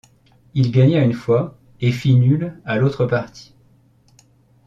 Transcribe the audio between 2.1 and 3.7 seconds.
nulle à l'autre partie.